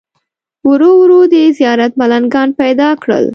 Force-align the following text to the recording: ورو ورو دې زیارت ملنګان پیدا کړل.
ورو 0.69 0.91
ورو 1.01 1.21
دې 1.33 1.43
زیارت 1.59 1.91
ملنګان 2.01 2.49
پیدا 2.61 2.89
کړل. 3.01 3.25